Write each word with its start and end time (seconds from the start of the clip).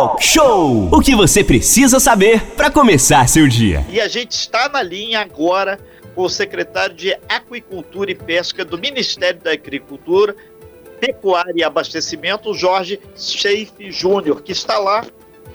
Talk 0.00 0.24
Show! 0.24 0.88
O 0.90 0.98
que 1.02 1.14
você 1.14 1.44
precisa 1.44 2.00
saber 2.00 2.40
para 2.56 2.70
começar 2.70 3.28
seu 3.28 3.46
dia. 3.46 3.84
E 3.90 4.00
a 4.00 4.08
gente 4.08 4.30
está 4.30 4.66
na 4.66 4.82
linha 4.82 5.20
agora 5.20 5.78
com 6.14 6.22
o 6.22 6.28
secretário 6.30 6.96
de 6.96 7.14
Aquicultura 7.28 8.10
e 8.10 8.14
Pesca 8.14 8.64
do 8.64 8.78
Ministério 8.78 9.38
da 9.42 9.52
Agricultura, 9.52 10.34
Pecuária 10.98 11.52
e 11.54 11.62
Abastecimento, 11.62 12.54
Jorge 12.54 12.98
Schaeff 13.14 13.92
Júnior, 13.92 14.40
que 14.40 14.52
está 14.52 14.78
lá 14.78 15.04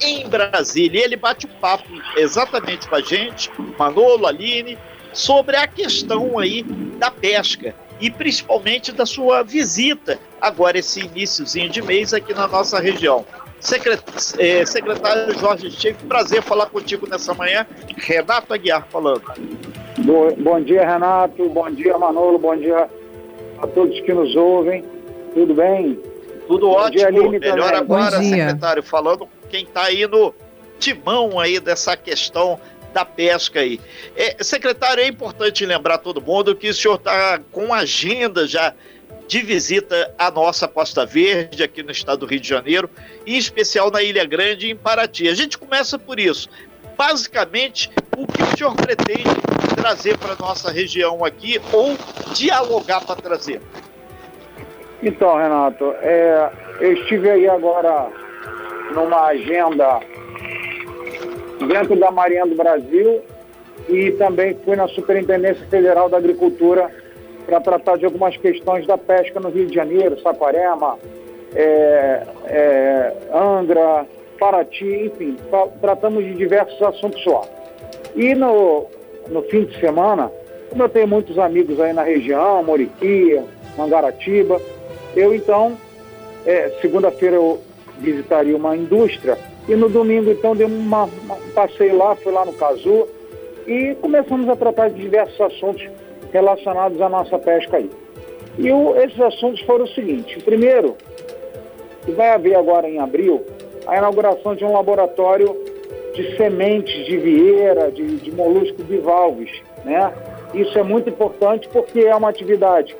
em 0.00 0.28
Brasília. 0.28 1.00
E 1.00 1.02
ele 1.02 1.16
bate 1.16 1.46
o 1.46 1.48
papo 1.60 1.90
exatamente 2.16 2.86
com 2.86 2.94
a 2.94 3.00
gente, 3.00 3.50
Manolo, 3.76 4.28
Aline, 4.28 4.78
sobre 5.12 5.56
a 5.56 5.66
questão 5.66 6.38
aí 6.38 6.62
da 7.00 7.10
pesca 7.10 7.74
e 8.00 8.12
principalmente 8.12 8.92
da 8.92 9.06
sua 9.06 9.42
visita 9.42 10.20
agora 10.40 10.78
esse 10.78 11.00
iníciozinho 11.00 11.68
de 11.68 11.82
mês 11.82 12.14
aqui 12.14 12.32
na 12.32 12.46
nossa 12.46 12.78
região. 12.78 13.26
Eh, 14.38 14.64
secretário 14.66 15.38
Jorge 15.38 15.70
Schaeff, 15.70 16.04
prazer 16.04 16.42
falar 16.42 16.66
contigo 16.66 17.08
nessa 17.08 17.34
manhã. 17.34 17.66
Renato 17.96 18.52
Aguiar 18.52 18.86
falando. 18.90 19.22
Bom, 19.98 20.30
bom 20.38 20.60
dia, 20.60 20.86
Renato. 20.86 21.48
Bom 21.48 21.70
dia, 21.70 21.96
Manolo. 21.98 22.38
Bom 22.38 22.56
dia 22.56 22.88
a 23.58 23.66
todos 23.66 23.98
que 24.00 24.12
nos 24.12 24.36
ouvem. 24.36 24.84
Tudo 25.34 25.54
bem? 25.54 25.98
Tudo 26.46 26.66
bom 26.68 26.74
ótimo. 26.74 26.98
Dia, 26.98 27.06
Aline, 27.08 27.38
Melhor 27.38 27.72
também. 27.72 27.80
agora, 27.80 28.22
secretário, 28.22 28.82
falando 28.82 29.28
quem 29.48 29.64
está 29.64 29.84
aí 29.84 30.06
no 30.06 30.34
timão 30.78 31.40
aí 31.40 31.58
dessa 31.58 31.96
questão 31.96 32.60
da 32.92 33.04
pesca 33.04 33.60
aí. 33.60 33.80
É, 34.16 34.42
secretário, 34.42 35.02
é 35.02 35.06
importante 35.06 35.66
lembrar 35.66 35.98
todo 35.98 36.20
mundo 36.20 36.54
que 36.54 36.68
o 36.68 36.74
senhor 36.74 36.94
está 36.94 37.40
com 37.52 37.74
agenda 37.74 38.46
já 38.46 38.72
de 39.26 39.40
visita 39.40 40.14
à 40.18 40.30
nossa 40.30 40.68
Costa 40.68 41.04
Verde, 41.04 41.62
aqui 41.62 41.82
no 41.82 41.90
estado 41.90 42.20
do 42.20 42.26
Rio 42.26 42.40
de 42.40 42.48
Janeiro, 42.48 42.88
em 43.26 43.36
especial 43.36 43.90
na 43.90 44.02
Ilha 44.02 44.24
Grande, 44.24 44.70
em 44.70 44.76
Paraty. 44.76 45.28
A 45.28 45.34
gente 45.34 45.58
começa 45.58 45.98
por 45.98 46.20
isso. 46.20 46.48
Basicamente, 46.96 47.90
o 48.16 48.26
que 48.26 48.42
o 48.42 48.56
senhor 48.56 48.74
pretende 48.74 49.24
trazer 49.74 50.16
para 50.16 50.32
a 50.32 50.36
nossa 50.36 50.70
região 50.70 51.24
aqui 51.24 51.60
ou 51.72 51.96
dialogar 52.34 53.04
para 53.04 53.16
trazer? 53.16 53.60
Então, 55.02 55.36
Renato, 55.36 55.94
é, 56.00 56.50
eu 56.80 56.92
estive 56.94 57.28
aí 57.28 57.48
agora 57.48 58.08
numa 58.94 59.26
agenda 59.26 60.00
dentro 61.68 61.98
da 61.98 62.10
Marinha 62.10 62.46
do 62.46 62.54
Brasil 62.54 63.22
e 63.88 64.12
também 64.12 64.56
fui 64.64 64.76
na 64.76 64.88
Superintendência 64.88 65.66
Federal 65.66 66.08
da 66.08 66.16
Agricultura 66.16 66.90
para 67.46 67.60
tratar 67.60 67.96
de 67.96 68.04
algumas 68.04 68.36
questões 68.36 68.86
da 68.86 68.98
pesca 68.98 69.38
no 69.38 69.48
Rio 69.48 69.66
de 69.66 69.74
Janeiro, 69.74 70.20
Saquarema, 70.20 70.98
é, 71.54 72.22
é, 72.46 73.12
Angra, 73.32 74.04
Paraty, 74.38 75.06
enfim, 75.06 75.36
tratamos 75.80 76.24
de 76.24 76.34
diversos 76.34 76.80
assuntos 76.82 77.24
lá. 77.24 77.42
E 78.16 78.34
no, 78.34 78.86
no 79.28 79.42
fim 79.42 79.64
de 79.64 79.78
semana, 79.78 80.30
como 80.70 80.82
eu 80.82 80.88
tenho 80.88 81.06
muitos 81.06 81.38
amigos 81.38 81.78
aí 81.80 81.92
na 81.92 82.02
região, 82.02 82.62
Moriquia, 82.64 83.44
Mangaratiba, 83.78 84.60
eu 85.14 85.34
então, 85.34 85.76
é, 86.44 86.70
segunda-feira 86.80 87.36
eu 87.36 87.60
visitaria 87.98 88.56
uma 88.56 88.76
indústria 88.76 89.38
e 89.68 89.74
no 89.74 89.88
domingo 89.88 90.30
então 90.30 90.54
dei 90.54 90.66
uma, 90.66 91.04
uma 91.04 91.36
passei 91.54 91.92
lá, 91.92 92.14
fui 92.16 92.30
lá 92.30 92.44
no 92.44 92.52
Casu 92.52 93.08
e 93.66 93.94
começamos 94.00 94.48
a 94.48 94.54
tratar 94.54 94.90
de 94.90 95.00
diversos 95.00 95.40
assuntos 95.40 95.88
relacionados 96.36 97.00
à 97.00 97.08
nossa 97.08 97.38
pesca 97.38 97.78
aí. 97.78 97.90
E 98.58 98.70
o, 98.70 98.96
esses 98.96 99.20
assuntos 99.20 99.60
foram 99.62 99.84
o 99.84 99.88
seguinte: 99.88 100.38
primeiro, 100.40 100.96
vai 102.14 102.30
haver 102.30 102.56
agora 102.56 102.88
em 102.88 102.98
abril 102.98 103.44
a 103.86 103.96
inauguração 103.96 104.54
de 104.54 104.64
um 104.64 104.72
laboratório 104.72 105.56
de 106.14 106.36
sementes 106.36 107.06
de 107.06 107.18
vieira, 107.18 107.90
de, 107.90 108.16
de 108.16 108.32
moluscos 108.32 108.84
bivalves, 108.86 109.50
né? 109.84 110.12
Isso 110.54 110.78
é 110.78 110.82
muito 110.82 111.10
importante 111.10 111.68
porque 111.68 112.00
é 112.00 112.14
uma 112.14 112.30
atividade 112.30 112.96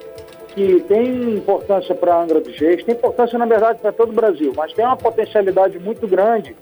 que 0.48 0.80
tem 0.82 1.34
importância 1.34 1.94
para 1.94 2.14
a 2.14 2.22
Angra 2.22 2.40
dos 2.40 2.58
Reis, 2.58 2.82
tem 2.84 2.94
importância, 2.94 3.38
na 3.38 3.46
verdade, 3.46 3.78
para 3.80 3.92
todo 3.92 4.10
o 4.10 4.12
Brasil, 4.12 4.52
mas 4.56 4.72
tem 4.72 4.84
uma 4.84 4.96
potencialidade 4.96 5.78
muito 5.78 6.06
grande 6.06 6.56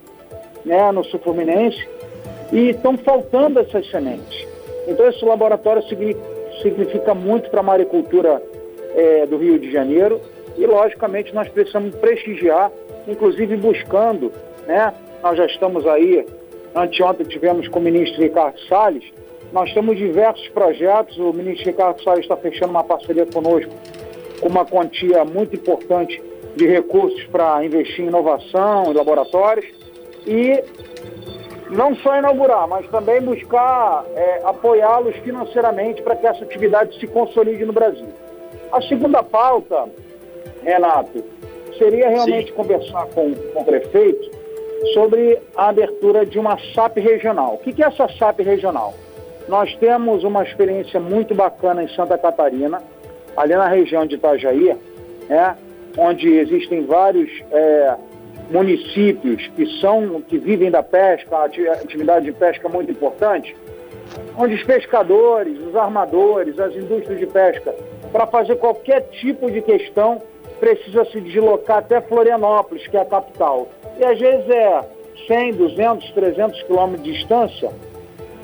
né, 0.65 0.91
no 0.93 1.05
sul 1.05 1.21
fluminense 1.21 1.89
e 2.53 2.71
estão 2.71 2.97
faltando 2.99 3.61
essas 3.61 3.89
sementes. 3.91 4.47
Então, 4.87 5.09
esse 5.09 5.25
laboratório 5.25 5.83
significa 6.65 7.15
muito 7.15 7.51
para 7.51 7.61
a 7.61 7.63
maricultura 7.63 8.43
é, 8.97 9.27
do 9.27 9.37
Rio 9.37 9.59
de 9.59 9.71
Janeiro. 9.71 10.21
E, 10.57 10.67
logicamente, 10.67 11.35
nós 11.35 11.49
precisamos 11.49 11.95
prestigiar, 11.97 12.73
inclusive 13.07 13.57
buscando, 13.57 14.33
né? 14.67 14.93
Nós 15.23 15.37
já 15.37 15.47
estamos 15.47 15.87
aí, 15.87 16.25
anteontem 16.75 17.27
tivemos 17.27 17.69
com 17.69 17.79
o 17.79 17.83
ministro 17.83 18.23
Ricardo 18.23 18.59
Salles, 18.69 19.05
nós 19.53 19.73
temos 19.73 19.97
diversos 19.97 20.49
projetos, 20.49 21.17
o 21.19 21.33
ministro 21.33 21.67
Ricardo 21.67 22.03
Salles 22.03 22.25
está 22.25 22.37
fechando 22.37 22.71
uma 22.71 22.83
parceria 22.83 23.25
conosco 23.27 23.71
com 24.41 24.49
uma 24.49 24.65
quantia 24.65 25.25
muito 25.25 25.55
importante 25.55 26.21
de 26.57 26.67
recursos 26.67 27.23
para 27.25 27.65
investir 27.65 28.05
em 28.05 28.09
inovação, 28.09 28.91
em 28.91 28.95
laboratórios. 28.95 29.67
E 30.27 30.63
não 31.71 31.95
só 31.97 32.19
inaugurar, 32.19 32.69
mas 32.69 32.87
também 32.89 33.21
buscar 33.21 34.05
é, 34.15 34.43
apoiá-los 34.45 35.17
financeiramente 35.17 36.03
para 36.03 36.17
que 36.17 36.27
essa 36.27 36.45
atividade 36.45 36.99
se 36.99 37.07
consolide 37.07 37.65
no 37.65 37.73
Brasil. 37.73 38.09
A 38.73 38.81
segunda 38.83 39.23
pauta, 39.23 39.89
Renato, 40.63 41.25
seria 41.79 42.09
realmente 42.09 42.49
Sim. 42.49 42.55
conversar 42.55 43.07
com, 43.07 43.35
com 43.35 43.61
o 43.61 43.65
prefeito 43.65 44.31
sobre 44.93 45.39
a 45.57 45.69
abertura 45.69 46.27
de 46.27 46.39
uma 46.39 46.59
SAP 46.75 46.99
regional. 46.99 47.55
O 47.55 47.59
que 47.59 47.83
é 47.83 47.87
essa 47.87 48.09
SAP 48.09 48.41
regional? 48.41 48.95
Nós 49.49 49.75
temos 49.77 50.25
uma 50.25 50.43
experiência 50.43 51.01
muito 51.01 51.35
bacana 51.35 51.83
em 51.83 51.89
Santa 51.89 52.17
Catarina, 52.19 52.83
ali 53.37 53.55
na 53.55 53.69
região 53.69 54.07
de 54.07 54.15
Itajaí, 54.17 54.77
né, 55.29 55.57
onde 55.97 56.29
existem 56.29 56.85
vários 56.85 57.31
é, 57.51 57.95
municípios 58.50 59.47
que 59.56 59.66
são 59.81 60.21
que 60.21 60.38
vivem 60.38 60.71
da 60.71 60.82
pesca, 60.82 61.37
a 61.37 61.44
atividade 61.44 62.27
de 62.27 62.32
pesca 62.32 62.69
muito 62.69 62.91
importante, 62.91 63.56
onde 64.37 64.55
os 64.55 64.62
pescadores, 64.62 65.59
os 65.60 65.75
armadores, 65.75 66.59
as 66.59 66.75
indústrias 66.75 67.19
de 67.19 67.27
pesca, 67.27 67.75
para 68.12 68.27
fazer 68.27 68.56
qualquer 68.56 69.03
tipo 69.10 69.50
de 69.50 69.60
questão, 69.62 70.21
precisa 70.60 71.05
se 71.06 71.21
deslocar 71.21 71.78
até 71.78 72.00
Florianópolis, 72.00 72.87
que 72.87 72.97
é 72.97 73.00
a 73.00 73.05
capital. 73.05 73.69
E 73.99 74.05
às 74.05 74.19
vezes 74.19 74.49
é 74.49 74.84
100, 75.26 75.55
200, 75.55 76.11
300 76.12 76.62
quilômetros 76.62 77.03
de 77.03 77.12
distância. 77.12 77.71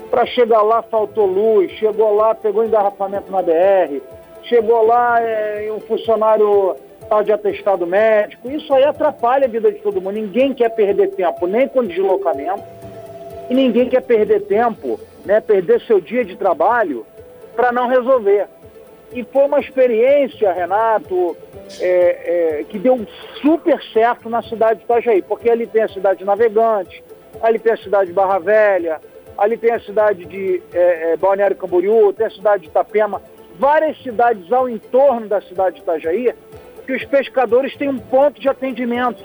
Para 0.09 0.25
chegar 0.25 0.61
lá 0.61 0.81
faltou 0.81 1.25
luz, 1.25 1.71
chegou 1.73 2.13
lá, 2.15 2.35
pegou 2.35 2.65
engarrafamento 2.65 3.31
na 3.31 3.41
BR, 3.41 4.01
chegou 4.43 4.85
lá 4.85 5.21
é, 5.21 5.71
um 5.71 5.79
funcionário 5.79 6.75
tal 7.11 7.25
de 7.25 7.33
atestado 7.33 7.85
médico. 7.85 8.49
Isso 8.49 8.73
aí 8.73 8.85
atrapalha 8.85 9.45
a 9.45 9.49
vida 9.49 9.69
de 9.69 9.79
todo 9.79 9.99
mundo. 9.99 10.13
Ninguém 10.13 10.53
quer 10.53 10.69
perder 10.69 11.09
tempo, 11.09 11.45
nem 11.45 11.67
com 11.67 11.83
deslocamento, 11.83 12.63
e 13.49 13.53
ninguém 13.53 13.89
quer 13.89 14.01
perder 14.01 14.43
tempo, 14.43 14.97
né, 15.25 15.41
perder 15.41 15.81
seu 15.81 15.99
dia 15.99 16.23
de 16.23 16.37
trabalho 16.37 17.05
para 17.53 17.69
não 17.73 17.89
resolver. 17.89 18.47
E 19.11 19.25
foi 19.25 19.43
uma 19.43 19.59
experiência, 19.59 20.53
Renato, 20.53 21.35
é, 21.81 22.59
é, 22.61 22.63
que 22.63 22.79
deu 22.79 23.05
super 23.41 23.83
certo 23.91 24.29
na 24.29 24.41
cidade 24.41 24.79
de 24.79 24.85
Itajaí, 24.85 25.21
porque 25.21 25.49
ali 25.49 25.67
tem 25.67 25.83
a 25.83 25.89
cidade 25.89 26.19
de 26.19 26.25
Navegante, 26.25 27.03
ali 27.41 27.59
tem 27.59 27.73
a 27.73 27.77
cidade 27.77 28.05
de 28.07 28.13
Barra 28.13 28.39
Velha, 28.39 29.01
ali 29.37 29.57
tem 29.57 29.73
a 29.73 29.81
cidade 29.81 30.23
de 30.23 30.63
é, 30.73 31.11
é 31.11 31.17
Balneário 31.17 31.57
Camboriú, 31.57 32.13
tem 32.13 32.27
a 32.27 32.31
cidade 32.31 32.63
de 32.63 32.69
Itapema, 32.69 33.21
várias 33.59 34.01
cidades 34.01 34.49
ao 34.49 34.69
entorno 34.69 35.27
da 35.27 35.41
cidade 35.41 35.75
de 35.75 35.81
Itajaí 35.81 36.33
que 36.91 36.95
os 36.95 37.05
pescadores 37.05 37.75
têm 37.77 37.87
um 37.87 37.97
ponto 37.97 38.41
de 38.41 38.49
atendimento. 38.49 39.23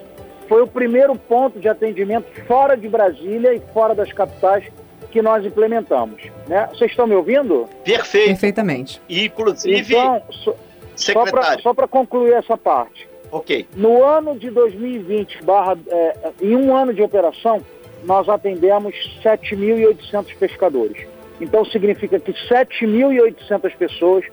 Foi 0.49 0.63
o 0.63 0.67
primeiro 0.67 1.17
ponto 1.17 1.59
de 1.59 1.69
atendimento 1.69 2.27
fora 2.47 2.77
de 2.77 2.89
Brasília 2.89 3.53
e 3.55 3.61
fora 3.73 3.95
das 3.95 4.13
capitais 4.13 4.65
que 5.11 5.21
nós 5.21 5.45
implementamos. 5.45 6.23
Né? 6.47 6.69
Vocês 6.73 6.93
estão 6.93 7.07
me 7.07 7.15
ouvindo? 7.17 7.69
Perfeito. 7.85 8.29
Perfeitamente. 8.29 9.03
Inclusive, 9.09 9.95
então, 9.95 10.23
so, 10.31 10.55
só 10.95 11.75
para 11.75 11.89
concluir 11.89 12.35
essa 12.35 12.57
parte. 12.57 13.09
Ok. 13.33 13.67
No 13.75 14.05
ano 14.05 14.39
de 14.39 14.51
2020, 14.51 15.43
barra, 15.43 15.77
é, 15.89 16.17
em 16.41 16.55
um 16.55 16.77
ano 16.77 16.95
de 16.95 17.03
operação, 17.03 17.61
nós 18.05 18.29
atendemos 18.29 18.95
7.800 19.25 20.37
pescadores. 20.39 21.05
Então 21.41 21.65
significa 21.65 22.21
que 22.21 22.33
7.800 22.33 23.77
pessoas 23.77 24.25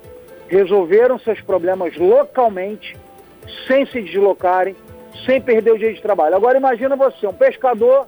resolveram 0.48 1.18
seus 1.18 1.42
problemas 1.42 1.98
localmente 1.98 2.96
sem 3.68 3.86
se 3.86 4.02
deslocarem, 4.02 4.76
sem 5.26 5.42
perder 5.42 5.72
o 5.72 5.78
dia 5.78 5.94
de 5.94 6.02
trabalho. 6.02 6.36
Agora 6.36 6.58
imagina 6.58 6.96
você, 6.96 7.28
um 7.28 7.34
pescador 7.34 8.08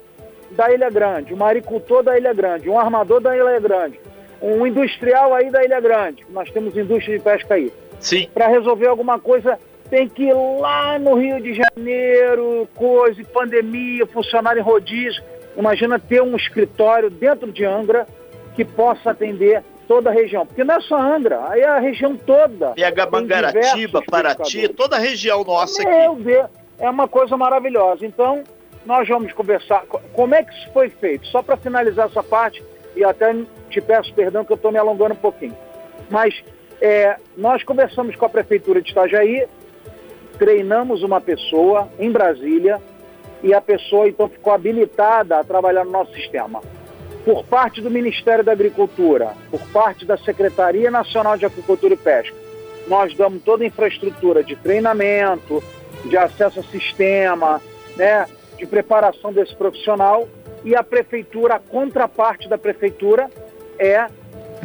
da 0.52 0.72
Ilha 0.72 0.90
Grande, 0.90 1.34
um 1.34 1.44
agricultor 1.44 2.04
da 2.04 2.18
Ilha 2.18 2.34
Grande, 2.34 2.70
um 2.70 2.80
armador 2.80 3.20
da 3.20 3.36
Ilha 3.36 3.60
Grande, 3.60 4.00
um 4.42 4.66
industrial 4.66 5.34
aí 5.34 5.50
da 5.50 5.64
Ilha 5.64 5.80
Grande, 5.80 6.26
nós 6.30 6.50
temos 6.52 6.76
indústria 6.78 7.18
de 7.18 7.24
pesca 7.24 7.56
aí. 7.56 7.72
Sim. 8.00 8.30
Para 8.34 8.48
resolver 8.48 8.88
alguma 8.88 9.20
coisa 9.20 9.58
tem 9.90 10.08
que 10.08 10.24
ir 10.24 10.34
lá 10.34 10.98
no 10.98 11.16
Rio 11.16 11.40
de 11.40 11.54
Janeiro, 11.54 12.68
coisa, 12.76 13.22
pandemia, 13.26 14.06
funcionário 14.08 14.60
em 14.60 14.64
rodízio. 14.64 15.24
Imagina 15.56 16.00
ter 16.00 16.22
um 16.22 16.36
escritório 16.36 17.10
dentro 17.10 17.52
de 17.52 17.64
Angra 17.64 18.08
que 18.56 18.66
possa 18.66 19.12
atender 19.12 19.64
toda 19.88 20.10
a 20.10 20.14
região. 20.14 20.46
Porque 20.46 20.64
não 20.64 20.76
é 20.76 20.82
só 20.82 21.00
Angra, 21.00 21.50
aí 21.50 21.62
é 21.62 21.68
a 21.68 21.80
região 21.80 22.16
toda. 22.16 22.72
BH 22.72 23.12
Mangaratiba, 23.12 24.02
Paraty, 24.02 24.68
toda 24.70 24.96
a 24.96 25.00
região 25.00 25.44
nossa 25.44 25.82
aqui. 25.82 25.90
Meu 25.90 26.16
Deus, 26.16 26.50
é 26.80 26.90
uma 26.90 27.08
coisa 27.08 27.36
maravilhosa. 27.38 28.06
Então, 28.06 28.44
nós 28.86 29.08
vamos 29.08 29.32
conversar. 29.34 29.84
Como 30.14 30.36
é 30.36 30.44
que 30.44 30.54
isso 30.54 30.72
foi 30.72 30.90
feito? 30.90 31.26
Só 31.28 31.42
para 31.42 31.58
finalizar 31.58 32.08
essa 32.08 32.24
parte, 32.24 32.64
e 32.96 33.04
até 33.04 33.36
te 33.70 33.82
peço 33.82 34.14
perdão 34.14 34.46
que 34.46 34.52
eu 34.52 34.56
estou 34.56 34.72
me 34.72 34.78
alongando 34.78 35.14
um 35.14 35.18
pouquinho. 35.18 35.56
Mas 36.10 36.44
é, 36.82 37.18
nós 37.36 37.64
conversamos 37.64 38.16
com 38.16 38.26
a 38.26 38.30
Prefeitura 38.30 38.82
de 38.82 38.92
Itajaí, 38.92 39.48
treinamos 40.38 41.04
uma 41.04 41.20
pessoa 41.20 41.90
em 41.98 42.12
Brasília 42.12 42.82
e 43.44 43.54
a 43.54 43.62
pessoa 43.62 44.08
então 44.08 44.28
ficou 44.30 44.54
habilitada 44.54 45.40
a 45.40 45.44
trabalhar 45.44 45.86
no 45.86 45.92
nosso 45.92 46.14
sistema. 46.14 46.62
Por 47.26 47.44
parte 47.44 47.82
do 47.82 47.90
Ministério 47.90 48.44
da 48.44 48.52
Agricultura, 48.52 49.34
por 49.50 49.60
parte 49.70 50.06
da 50.06 50.16
Secretaria 50.16 50.92
Nacional 50.92 51.36
de 51.36 51.46
Agricultura 51.46 51.96
e 51.96 51.98
Pesca, 51.98 52.36
nós 52.88 53.16
damos 53.16 53.42
toda 53.42 53.64
a 53.64 53.68
infraestrutura 53.68 54.44
de 54.44 54.56
treinamento, 54.56 55.64
de 56.06 56.16
acesso 56.16 56.60
ao 56.60 56.66
sistema, 56.66 57.60
né, 57.98 58.28
de 58.60 58.68
preparação 58.68 59.34
desse 59.34 59.56
profissional 59.56 60.28
e 60.64 60.76
a 60.76 60.84
prefeitura, 60.84 61.56
a 61.56 61.60
contraparte 61.60 62.48
da 62.48 62.60
prefeitura 62.60 63.28
é, 63.80 64.08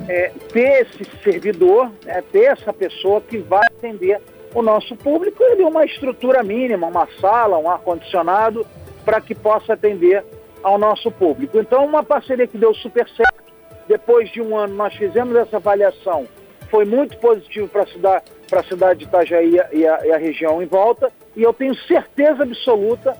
é 0.06 0.30
ter 0.52 0.86
esse 0.86 1.10
servidor, 1.24 1.90
é 2.06 2.20
ter 2.20 2.44
essa 2.44 2.74
pessoa 2.74 3.22
que 3.22 3.38
vai 3.38 3.66
atender 3.66 4.20
o 4.54 4.60
nosso 4.60 4.94
público 4.96 5.42
ele 5.44 5.62
uma 5.62 5.86
estrutura 5.86 6.42
mínima, 6.42 6.86
uma 6.86 7.08
sala, 7.20 7.56
um 7.56 7.70
ar-condicionado, 7.70 8.66
para 9.02 9.18
que 9.18 9.34
possa 9.34 9.72
atender 9.72 10.22
ao 10.62 10.78
nosso 10.78 11.10
público. 11.10 11.58
Então, 11.58 11.84
uma 11.84 12.02
parceria 12.02 12.46
que 12.46 12.58
deu 12.58 12.74
super 12.74 13.08
certo. 13.08 13.50
Depois 13.88 14.30
de 14.30 14.40
um 14.40 14.56
ano, 14.56 14.74
nós 14.74 14.94
fizemos 14.94 15.34
essa 15.36 15.56
avaliação. 15.56 16.26
Foi 16.70 16.84
muito 16.84 17.16
positivo 17.16 17.66
para 17.66 17.82
a 17.82 17.86
cidade, 17.86 18.24
a 18.52 18.62
cidade 18.62 18.98
de 19.00 19.04
Itajaí 19.06 19.60
e 19.72 19.86
a, 19.86 20.06
e 20.06 20.12
a 20.12 20.16
região 20.16 20.62
em 20.62 20.66
volta. 20.66 21.10
E 21.34 21.42
eu 21.42 21.52
tenho 21.52 21.74
certeza 21.74 22.44
absoluta 22.44 23.16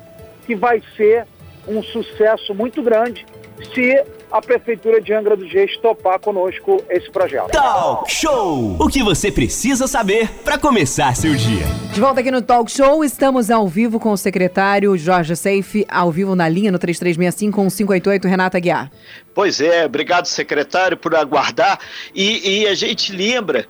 que 0.47 0.55
vai 0.55 0.83
ser 0.97 1.27
um 1.67 1.83
sucesso 1.83 2.55
muito 2.55 2.83
grande 2.83 3.27
se 3.75 4.05
a 4.31 4.41
Prefeitura 4.41 5.01
de 5.01 5.13
Angra 5.13 5.37
dos 5.37 5.53
Reis 5.53 5.77
topar 5.79 6.21
conosco 6.21 6.83
esse 6.89 7.11
projeto. 7.11 7.51
Talk 7.51 8.11
Show! 8.11 8.77
O 8.79 8.89
que 8.89 9.03
você 9.03 9.31
precisa 9.33 9.87
saber 9.87 10.29
para 10.45 10.59
começar 10.59 11.15
seu 11.17 11.35
dia. 11.35 11.67
De 11.93 12.01
volta 12.01 12.21
aqui 12.21 12.31
no 12.31 12.41
Talk 12.41 12.71
Show, 12.71 13.05
estamos 13.05 13.51
ao 13.51 13.67
vivo 13.67 13.99
com 13.99 14.13
o 14.13 14.17
secretário 14.17 14.97
Jorge 14.97 15.35
Seife, 15.35 15.85
ao 15.89 16.13
vivo 16.13 16.37
na 16.37 16.49
linha 16.49 16.71
no 16.71 16.79
3365 16.79 17.57
588 17.57 18.29
Renata 18.29 18.61
Guiar. 18.61 18.91
Pois 19.33 19.61
é, 19.61 19.87
obrigado, 19.87 20.27
secretário, 20.27 20.97
por 20.97 21.15
aguardar. 21.15 21.79
E, 22.13 22.63
e, 22.63 22.67
a 22.67 22.75
gente 22.75 23.13
lembra 23.13 23.69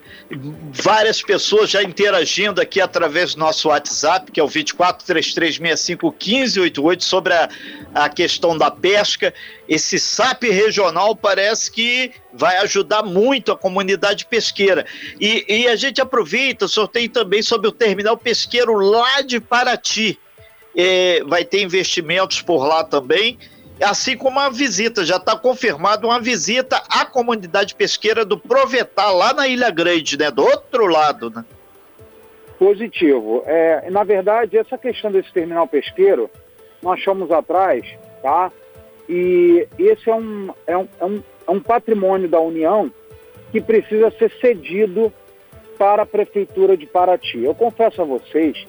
várias 0.73 1.21
pessoas 1.21 1.69
já 1.69 1.83
interagindo 1.83 2.63
aqui 2.63 2.81
através 2.81 3.35
do 3.35 3.41
nosso 3.41 3.69
WhatsApp, 3.69 4.33
que 4.33 4.41
é 4.41 4.43
o 4.43 4.49
2433651588, 4.49 7.03
sobre 7.03 7.35
a, 7.35 7.51
a 7.95 8.09
questão 8.09 8.57
da 8.57 8.71
pesca. 8.71 9.35
Esse 9.69 9.99
SAP 9.99 10.45
regional 10.45 11.15
parece 11.15 11.71
que 11.71 12.13
vai 12.33 12.57
ajudar 12.59 13.03
muito 13.03 13.53
a 13.53 13.57
comunidade 13.57 14.25
pesqueira. 14.25 14.87
E, 15.21 15.45
e 15.47 15.69
a 15.69 15.77
gente 15.77 16.01
aproveita, 16.01 16.67
sorteio 16.69 17.11
também 17.11 17.43
sobre 17.43 17.69
o 17.69 17.73
terminal 17.73 18.17
pesqueiro 18.17 18.77
lá 18.77 19.21
de 19.21 19.39
Paraty. 19.39 20.19
É, 20.75 21.23
vai 21.25 21.45
ter 21.45 21.61
investimentos 21.63 22.41
por 22.41 22.65
lá 22.65 22.83
também 22.83 23.39
assim 23.83 24.17
como 24.17 24.39
a 24.39 24.49
visita, 24.51 25.05
já 25.05 25.17
está 25.17 25.37
confirmado 25.37 26.07
uma 26.07 26.21
visita 26.21 26.83
à 26.89 27.05
comunidade 27.05 27.75
pesqueira 27.75 28.25
do 28.25 28.39
Provetar, 28.39 29.11
lá 29.13 29.33
na 29.33 29.49
Ilha 29.49 29.71
Grande, 29.71 30.19
né? 30.19 30.31
Do 30.31 30.43
outro 30.43 30.87
lado, 30.87 31.31
né? 31.31 31.45
Positivo. 32.59 33.43
É, 33.47 33.91
na 33.91 34.05
verdade, 34.05 34.59
essa 34.59 34.77
questão 34.77 35.11
desse 35.11 35.33
terminal 35.33 35.67
pesqueiro, 35.67 36.31
nós 36.83 37.03
fomos 37.03 37.31
atrás, 37.31 37.85
tá? 38.23 38.53
E 39.09 39.67
esse 39.79 40.09
é 40.09 40.15
um, 40.15 40.55
é 40.67 40.77
um, 40.77 40.89
é 41.01 41.05
um, 41.05 41.23
é 41.49 41.51
um 41.51 41.61
patrimônio 41.61 42.29
da 42.29 42.39
União 42.39 42.93
que 43.51 43.61
precisa 43.61 44.11
ser 44.13 44.31
cedido 44.41 45.13
para 45.79 46.03
a 46.03 46.07
Prefeitura 46.07 46.77
de 46.77 46.87
Paraty. 46.87 47.43
Eu 47.43 47.55
confesso 47.55 48.03
a 48.03 48.05
vocês 48.05 48.67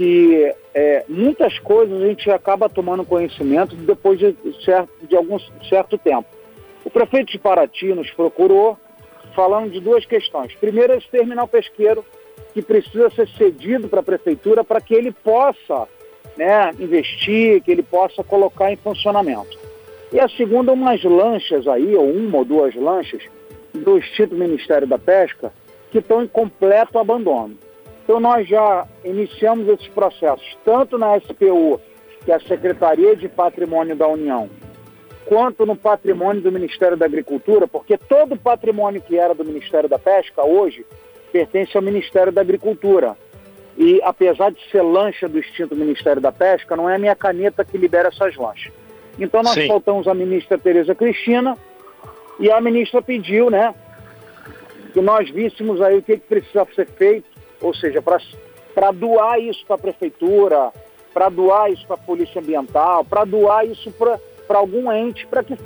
que 0.00 0.50
é, 0.72 1.04
muitas 1.06 1.58
coisas 1.58 2.00
a 2.00 2.06
gente 2.06 2.30
acaba 2.30 2.70
tomando 2.70 3.04
conhecimento 3.04 3.76
depois 3.76 4.18
de, 4.18 4.34
certo, 4.64 4.88
de 5.06 5.14
algum 5.14 5.38
certo 5.68 5.98
tempo. 5.98 6.26
O 6.82 6.88
prefeito 6.88 7.30
de 7.30 7.38
Paraty 7.38 7.92
nos 7.92 8.10
procurou 8.12 8.78
falando 9.36 9.70
de 9.70 9.78
duas 9.78 10.06
questões. 10.06 10.54
Primeiro, 10.54 10.94
esse 10.94 11.06
terminal 11.10 11.46
pesqueiro 11.46 12.02
que 12.54 12.62
precisa 12.62 13.10
ser 13.10 13.28
cedido 13.28 13.88
para 13.88 14.00
a 14.00 14.02
prefeitura 14.02 14.64
para 14.64 14.80
que 14.80 14.94
ele 14.94 15.12
possa 15.12 15.86
né, 16.34 16.70
investir, 16.80 17.62
que 17.62 17.70
ele 17.70 17.82
possa 17.82 18.24
colocar 18.24 18.72
em 18.72 18.76
funcionamento. 18.76 19.58
E 20.10 20.18
a 20.18 20.30
segunda, 20.30 20.72
umas 20.72 21.04
lanchas 21.04 21.68
aí, 21.68 21.94
ou 21.94 22.10
uma 22.10 22.38
ou 22.38 22.44
duas 22.46 22.74
lanchas, 22.74 23.22
do 23.74 23.98
Instituto 23.98 24.34
Ministério 24.34 24.88
da 24.88 24.98
Pesca, 24.98 25.52
que 25.90 25.98
estão 25.98 26.22
em 26.22 26.26
completo 26.26 26.98
abandono. 26.98 27.58
Então, 28.10 28.18
nós 28.18 28.48
já 28.48 28.88
iniciamos 29.04 29.68
esses 29.68 29.86
processos, 29.86 30.58
tanto 30.64 30.98
na 30.98 31.16
SPU, 31.20 31.80
que 32.24 32.32
é 32.32 32.34
a 32.34 32.40
Secretaria 32.40 33.14
de 33.14 33.28
Patrimônio 33.28 33.94
da 33.94 34.08
União, 34.08 34.50
quanto 35.26 35.64
no 35.64 35.76
patrimônio 35.76 36.42
do 36.42 36.50
Ministério 36.50 36.96
da 36.96 37.06
Agricultura, 37.06 37.68
porque 37.68 37.96
todo 37.96 38.34
o 38.34 38.36
patrimônio 38.36 39.00
que 39.00 39.16
era 39.16 39.32
do 39.32 39.44
Ministério 39.44 39.88
da 39.88 39.96
Pesca, 39.96 40.44
hoje, 40.44 40.84
pertence 41.30 41.76
ao 41.76 41.84
Ministério 41.84 42.32
da 42.32 42.40
Agricultura. 42.40 43.16
E, 43.78 44.00
apesar 44.02 44.50
de 44.50 44.58
ser 44.72 44.82
lancha 44.82 45.28
do 45.28 45.38
extinto 45.38 45.76
Ministério 45.76 46.20
da 46.20 46.32
Pesca, 46.32 46.74
não 46.74 46.90
é 46.90 46.96
a 46.96 46.98
minha 46.98 47.14
caneta 47.14 47.64
que 47.64 47.78
libera 47.78 48.08
essas 48.08 48.34
lanchas. 48.34 48.72
Então, 49.20 49.40
nós 49.40 49.54
Sim. 49.54 49.68
faltamos 49.68 50.08
a 50.08 50.14
ministra 50.14 50.58
Tereza 50.58 50.96
Cristina 50.96 51.56
e 52.40 52.50
a 52.50 52.60
ministra 52.60 53.00
pediu, 53.00 53.50
né, 53.50 53.72
que 54.92 55.00
nós 55.00 55.30
víssemos 55.30 55.80
aí 55.80 55.96
o 55.96 56.02
que, 56.02 56.16
que 56.16 56.26
precisa 56.26 56.66
ser 56.74 56.88
feito 56.88 57.29
ou 57.60 57.74
seja, 57.74 58.02
para 58.02 58.90
doar 58.90 59.40
isso 59.40 59.64
para 59.66 59.76
a 59.76 59.78
prefeitura, 59.78 60.72
para 61.12 61.28
doar 61.28 61.70
isso 61.70 61.86
para 61.86 61.94
a 61.94 61.98
polícia 61.98 62.40
ambiental, 62.40 63.04
para 63.04 63.24
doar 63.24 63.66
isso 63.66 63.90
para 63.92 64.58
algum 64.58 64.90
ente 64.92 65.26
para 65.26 65.42
que 65.42 65.56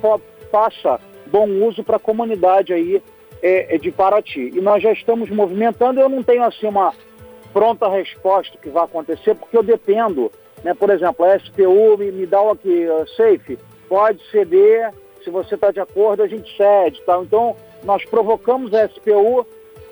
faça 0.51 1.01
bom 1.27 1.49
uso 1.67 1.83
para 1.83 1.97
a 1.97 2.01
comunidade 2.01 2.73
aí 2.73 3.03
é, 3.43 3.75
é, 3.75 3.79
de 3.79 3.91
Paraty. 3.91 4.53
E 4.55 4.61
nós 4.61 4.83
já 4.83 4.93
estamos 4.93 5.29
movimentando, 5.31 6.01
eu 6.01 6.09
não 6.09 6.23
tenho 6.23 6.45
assim 6.45 6.67
uma 6.67 6.95
pronta 7.53 7.89
resposta 7.89 8.57
que 8.59 8.69
vai 8.69 8.85
acontecer, 8.85 9.35
porque 9.35 9.57
eu 9.57 9.63
dependo, 9.63 10.31
né? 10.63 10.75
Por 10.75 10.91
exemplo, 10.91 11.25
a 11.25 11.39
SPU 11.39 11.97
me, 11.99 12.11
me 12.11 12.27
dá 12.27 12.41
o 12.41 12.51
aqui, 12.51 12.87
uh, 12.87 13.07
safe, 13.17 13.59
pode 13.89 14.21
ceder, 14.31 14.93
se 15.23 15.31
você 15.31 15.55
está 15.55 15.71
de 15.71 15.81
acordo, 15.81 16.23
a 16.23 16.27
gente 16.27 16.55
cede. 16.57 17.01
Tá? 17.03 17.19
Então, 17.19 17.57
nós 17.83 18.05
provocamos 18.05 18.73
a 18.75 18.89
SPU 18.89 19.47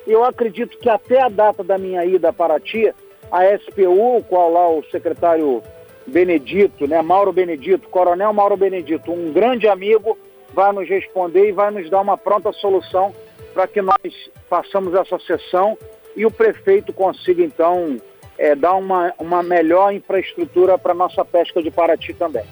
eu 0.07 0.25
acredito 0.25 0.79
que 0.79 0.89
até 0.89 1.21
a 1.21 1.29
data 1.29 1.63
da 1.63 1.79
minha 1.79 2.05
ida 2.05 2.31
a 2.31 2.33
Paraty, 2.33 2.93
a 3.31 3.45
SPU, 3.59 4.17
o 4.19 4.23
qual 4.23 4.53
lá 4.53 4.69
o 4.69 4.85
secretário 4.91 5.63
Benedito, 6.07 6.87
né, 6.87 7.01
Mauro 7.01 7.33
Benedito, 7.33 7.89
Coronel 7.89 8.33
Mauro 8.33 8.57
Benedito, 8.57 9.13
um 9.13 9.33
grande 9.33 9.69
amigo, 9.69 10.19
vai 10.53 10.73
nos 10.73 10.89
responder 10.89 11.49
e 11.49 11.53
vai 11.53 11.71
nos 11.71 11.89
dar 11.89 12.01
uma 12.01 12.19
pronta 12.19 12.53
solução 12.53 13.15
para 13.55 13.67
que 13.67 13.81
nós 13.81 14.31
façamos 14.49 14.95
essa 14.95 15.19
sessão 15.21 15.79
e 16.17 16.27
o 16.27 16.31
prefeito 16.31 16.93
consiga, 16.93 17.43
então, 17.43 17.97
é, 18.37 18.55
dar 18.55 18.75
uma, 18.75 19.15
uma 19.19 19.43
melhor 19.43 19.93
infraestrutura 19.95 20.77
para 20.77 20.93
a 20.93 20.95
nossa 20.95 21.25
pesca 21.25 21.63
de 21.63 21.71
Paraty 21.71 22.13
também. 22.15 22.45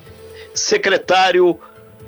Secretário 0.54 1.58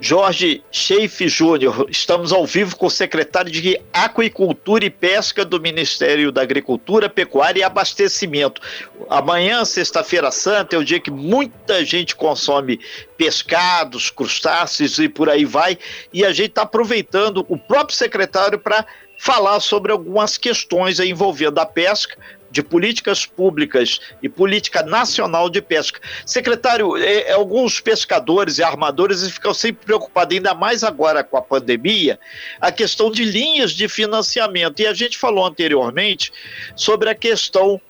Jorge 0.05 0.65
Sheif 0.73 1.29
Júnior, 1.29 1.87
estamos 1.89 2.33
ao 2.33 2.45
vivo 2.45 2.75
com 2.75 2.87
o 2.87 2.91
secretário 2.91 3.53
de 3.53 3.81
Aquicultura 3.93 4.85
e 4.85 4.91
Pesca 4.91 5.45
do 5.45 5.61
Ministério 5.61 6.33
da 6.33 6.43
Agricultura, 6.43 7.09
Pecuária 7.09 7.61
e 7.61 7.63
Abastecimento. 7.63 8.61
Amanhã, 9.09 9.65
sexta-feira 9.65 10.33
santa, 10.33 10.75
é 10.75 10.79
o 10.81 10.85
dia 10.85 10.99
que 10.99 11.13
muita 11.13 11.85
gente 11.85 12.17
consome 12.17 12.81
pescados, 13.17 14.11
crustáceos 14.11 14.99
e 14.99 15.09
por 15.09 15.31
aí 15.31 15.45
vai, 15.45 15.79
e 16.13 16.25
a 16.25 16.33
gente 16.33 16.49
está 16.49 16.63
aproveitando 16.63 17.47
o 17.49 17.57
próprio 17.57 17.97
secretário 17.97 18.59
para 18.59 18.85
falar 19.17 19.61
sobre 19.61 19.93
algumas 19.93 20.37
questões 20.37 20.99
envolvendo 20.99 21.61
a 21.61 21.65
pesca, 21.65 22.19
de 22.53 22.63
políticas 22.63 23.25
públicas 23.25 23.99
e 24.23 24.29
política 24.29 24.83
nacional 24.83 25.49
de 25.49 25.63
pesca. 25.63 25.99
Secretário, 26.27 26.97
é, 26.99 27.31
é, 27.31 27.33
alguns 27.33 27.81
pescadores 27.81 28.59
e 28.59 28.63
armadores 28.63 29.29
ficam 29.31 29.55
sempre 29.55 29.87
preocupados, 29.87 30.37
ainda 30.37 30.55
mais 30.55 30.85
agora 30.85 31.25
com 31.25 31.39
a 31.39 31.43
pandemia, 31.43 32.21
a 32.61 32.71
questão 32.71 33.11
de 33.11 33.25
linhas 33.25 33.73
de 33.73 33.89
financiamento. 33.89 34.81
E 34.81 34.87
a 34.87 34.93
gente 34.93 35.17
falou 35.17 35.47
anteriormente 35.47 36.31
sobre 36.77 37.09
a 37.09 37.15
questão 37.15 37.81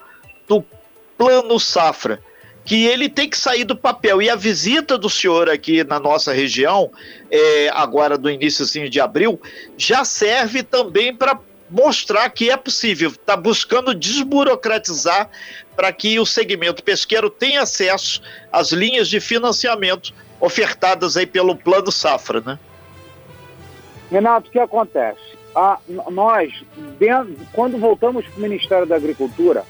do 0.49 0.65
Plano 1.19 1.59
Safra, 1.59 2.21
que 2.65 2.85
ele 2.85 3.09
tem 3.09 3.29
que 3.29 3.37
sair 3.37 3.65
do 3.65 3.75
papel. 3.75 4.23
E 4.23 4.31
a 4.31 4.37
visita 4.37 4.97
do 4.97 5.11
senhor 5.11 5.51
aqui 5.51 5.83
na 5.83 5.99
nossa 5.99 6.33
região, 6.33 6.93
é, 7.29 7.69
agora 7.71 8.17
do 8.17 8.31
início 8.31 8.65
de 8.89 9.01
abril, 9.01 9.41
já 9.77 10.05
serve 10.05 10.63
também 10.63 11.13
para 11.13 11.37
mostrar 11.73 12.29
que 12.29 12.51
é 12.51 12.57
possível, 12.57 13.09
está 13.09 13.35
buscando 13.35 13.95
desburocratizar 13.95 15.31
para 15.75 15.91
que 15.91 16.21
o 16.21 16.27
segmento 16.27 16.85
pesqueiro 16.85 17.31
tenha 17.31 17.63
acesso 17.63 18.23
às 18.53 18.73
linhas 18.73 19.09
de 19.09 19.19
financiamento 19.21 20.13
ofertadas 20.39 21.17
aí 21.17 21.27
pelo 21.27 21.57
Plano 21.57 21.91
Safra, 21.91 22.43
né? 22.43 22.59
Renato, 24.11 24.49
o 24.49 24.53
que 24.53 24.59
acontece? 24.59 25.21
Ah, 25.55 25.79
nós, 26.11 26.53
dentro, 26.99 27.35
quando 27.53 27.79
voltamos 27.79 28.27
para 28.27 28.39
o 28.39 28.43
Ministério 28.43 28.87
da 28.87 28.97
Agricultura, 28.97 29.65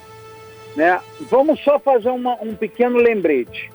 né, 0.74 1.00
vamos 1.30 1.62
só 1.62 1.78
fazer 1.78 2.10
uma, 2.10 2.34
um 2.42 2.54
pequeno 2.56 2.98
lembrete. 2.98 3.70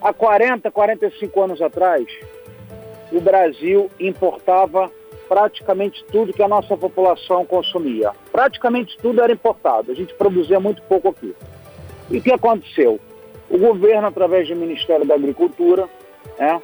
Há 0.00 0.12
40, 0.12 0.70
45 0.70 1.42
anos 1.42 1.62
atrás, 1.62 2.06
o 3.12 3.20
Brasil 3.20 3.88
importava 4.00 4.90
praticamente 5.28 6.04
tudo 6.10 6.32
que 6.32 6.42
a 6.42 6.48
nossa 6.48 6.76
população 6.76 7.44
consumia. 7.44 8.12
Praticamente 8.32 8.96
tudo 8.98 9.22
era 9.22 9.32
importado, 9.32 9.92
a 9.92 9.94
gente 9.94 10.14
produzia 10.14 10.58
muito 10.58 10.82
pouco 10.82 11.08
aqui. 11.08 11.34
E 12.10 12.18
o 12.18 12.22
que 12.22 12.32
aconteceu? 12.32 12.98
O 13.50 13.58
governo, 13.58 14.06
através 14.08 14.48
do 14.48 14.56
Ministério 14.56 15.06
da 15.06 15.14
Agricultura, 15.14 15.88
né, 16.38 16.60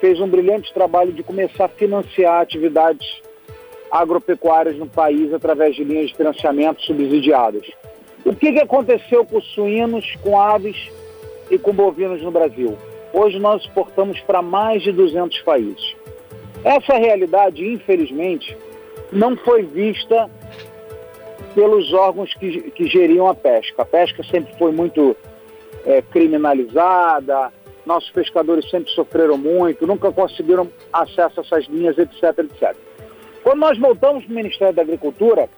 fez 0.00 0.20
um 0.20 0.28
brilhante 0.28 0.72
trabalho 0.72 1.12
de 1.12 1.22
começar 1.22 1.66
a 1.66 1.68
financiar 1.68 2.40
atividades 2.40 3.22
agropecuárias 3.90 4.76
no 4.76 4.86
país 4.86 5.32
através 5.32 5.76
de 5.76 5.84
linhas 5.84 6.08
de 6.08 6.16
financiamento 6.16 6.82
subsidiadas. 6.82 7.66
O 8.24 8.34
que, 8.34 8.52
que 8.52 8.60
aconteceu 8.60 9.24
com 9.24 9.40
suínos, 9.40 10.16
com 10.22 10.38
aves 10.38 10.90
e 11.50 11.58
com 11.58 11.72
bovinos 11.72 12.20
no 12.22 12.30
Brasil? 12.30 12.76
Hoje 13.12 13.38
nós 13.38 13.62
exportamos 13.62 14.20
para 14.20 14.42
mais 14.42 14.82
de 14.82 14.92
200 14.92 15.40
países. 15.42 15.96
Essa 16.64 16.96
realidade, 16.96 17.64
infelizmente, 17.66 18.56
não 19.12 19.36
foi 19.36 19.62
vista 19.62 20.28
pelos 21.54 21.92
órgãos 21.92 22.34
que, 22.34 22.70
que 22.72 22.86
geriam 22.86 23.28
a 23.28 23.34
pesca. 23.34 23.82
A 23.82 23.84
pesca 23.84 24.22
sempre 24.24 24.54
foi 24.58 24.72
muito 24.72 25.16
é, 25.84 26.02
criminalizada, 26.02 27.52
nossos 27.86 28.10
pescadores 28.10 28.68
sempre 28.68 28.90
sofreram 28.92 29.38
muito, 29.38 29.86
nunca 29.86 30.10
conseguiram 30.10 30.68
acesso 30.92 31.40
a 31.40 31.42
essas 31.42 31.66
linhas, 31.66 31.96
etc, 31.96 32.38
etc. 32.40 32.76
Quando 33.42 33.60
nós 33.60 33.78
voltamos 33.78 34.24
para 34.24 34.32
o 34.32 34.34
Ministério 34.36 34.74
da 34.74 34.82
Agricultura, 34.82 35.48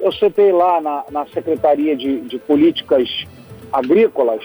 eu 0.00 0.10
sentei 0.12 0.50
lá 0.50 0.80
na, 0.80 1.04
na 1.10 1.26
Secretaria 1.26 1.94
de, 1.94 2.22
de 2.22 2.38
Políticas 2.38 3.08
Agrícolas 3.70 4.42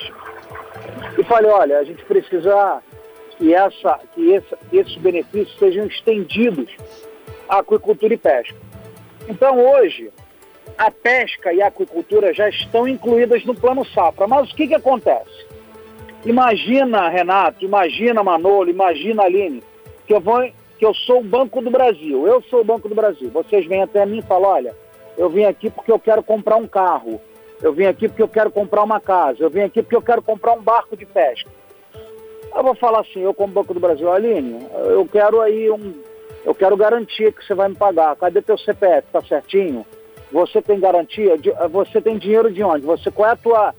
e 1.18 1.24
falei, 1.24 1.50
olha, 1.50 1.80
a 1.80 1.84
gente 1.86 2.04
precisa 2.04 2.82
que, 3.38 3.54
essa, 3.54 4.00
que, 4.14 4.34
essa, 4.34 4.58
que 4.70 4.78
esses 4.78 4.96
benefícios 4.98 5.58
sejam 5.58 5.86
estendidos 5.86 6.70
à 7.48 7.60
aquicultura 7.60 8.14
e 8.14 8.18
pesca. 8.18 8.56
Então, 9.28 9.60
hoje, 9.60 10.12
a 10.78 10.92
pesca 10.92 11.54
e 11.54 11.62
a 11.62 11.68
aquicultura 11.68 12.34
já 12.34 12.50
estão 12.50 12.88
incluídas 12.88 13.44
no 13.46 13.56
Plano 13.56 13.86
Safra. 13.86 14.28
Mas 14.28 14.52
o 14.52 14.56
que, 14.56 14.68
que 14.68 14.76
acontece? 14.76 15.46
Imagina, 16.26 17.08
Renato, 17.10 17.64
imagina, 17.64 18.24
Manolo, 18.24 18.70
imagina, 18.70 19.24
Aline, 19.24 19.64
que 20.08 20.14
eu, 20.14 20.20
vou, 20.20 20.42
que 20.78 20.86
eu 20.86 20.94
sou 20.94 21.20
o 21.20 21.24
Banco 21.24 21.62
do 21.62 21.70
Brasil. 21.70 22.28
Eu 22.28 22.42
sou 22.44 22.62
o 22.62 22.66
Banco 22.66 22.90
do 22.90 22.96
Brasil. 22.96 23.30
Vocês 23.30 23.66
vêm 23.68 23.84
até 23.84 24.06
mim 24.06 24.20
e 24.20 24.24
falam, 24.24 24.50
olha, 24.50 24.76
eu 25.18 25.30
vim 25.30 25.46
aqui 25.46 25.70
porque 25.70 25.92
eu 25.92 26.00
quero 26.00 26.24
comprar 26.24 26.56
um 26.58 26.68
carro. 26.68 27.22
Eu 27.62 27.74
vim 27.74 27.86
aqui 27.86 28.08
porque 28.08 28.24
eu 28.24 28.28
quero 28.28 28.52
comprar 28.52 28.84
uma 28.84 29.00
casa. 29.00 29.44
Eu 29.44 29.50
vim 29.50 29.62
aqui 29.62 29.82
porque 29.82 29.96
eu 29.96 30.02
quero 30.02 30.22
comprar 30.22 30.54
um 30.54 30.62
barco 30.62 30.98
de 30.98 31.06
pesca. 31.06 31.50
Eu 32.56 32.64
vou 32.64 32.76
falar 32.76 33.02
assim, 33.02 33.20
eu 33.20 33.34
como 33.34 33.54
Banco 33.54 33.74
do 33.74 33.80
Brasil, 33.82 34.10
Aline, 34.10 34.66
eu 34.74 35.06
quero 35.06 35.42
aí 35.42 35.70
um, 35.70 35.94
eu 36.46 36.56
quero 36.56 36.78
garantia 36.78 37.32
que 37.32 37.46
você 37.46 37.54
vai 37.54 37.68
me 37.68 37.76
pagar. 37.76 38.16
Cadê 38.16 38.42
teu 38.42 38.58
CPF? 38.58 39.08
Tá 39.12 39.22
certinho? 39.22 39.86
Você 40.32 40.62
tem 40.62 40.80
garantia? 40.80 41.36
Você 41.70 42.00
tem 42.00 42.18
dinheiro 42.18 42.52
de 42.52 42.64
onde? 42.64 42.86
Você 42.86 43.12
qual 43.12 43.30
é 43.30 43.34
a 43.34 43.36
tua, 43.36 43.76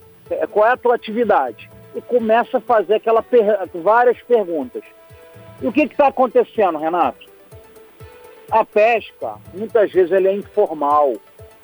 qual 0.51 0.67
é 0.67 0.71
a 0.71 0.77
tua 0.77 0.95
atividade? 0.95 1.69
E 1.95 2.01
começa 2.01 2.57
a 2.57 2.61
fazer 2.61 2.95
aquela 2.95 3.23
per, 3.23 3.43
várias 3.73 4.21
perguntas. 4.21 4.83
E 5.61 5.67
o 5.67 5.71
que 5.71 5.81
está 5.81 6.07
acontecendo, 6.07 6.77
Renato? 6.77 7.25
A 8.51 8.63
pesca, 8.63 9.35
muitas 9.53 9.91
vezes, 9.91 10.11
ele 10.11 10.27
é 10.27 10.33
informal. 10.33 11.13